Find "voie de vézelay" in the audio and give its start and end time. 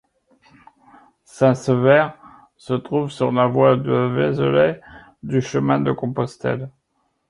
3.45-4.81